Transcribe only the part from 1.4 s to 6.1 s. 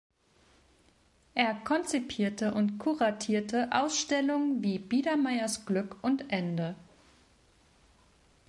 konzipierte und kuratierte Ausstellungen wie "Biedermeiers Glück